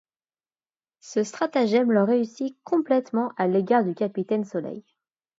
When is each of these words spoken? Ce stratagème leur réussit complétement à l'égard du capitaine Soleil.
Ce 1.01 1.21
stratagème 1.23 1.91
leur 1.91 2.07
réussit 2.07 2.57
complétement 2.63 3.31
à 3.37 3.47
l'égard 3.47 3.83
du 3.85 3.93
capitaine 3.93 4.45
Soleil. 4.45 4.83